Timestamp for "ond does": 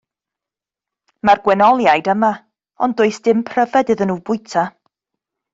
2.87-3.21